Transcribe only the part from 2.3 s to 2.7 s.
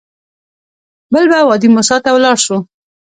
شو.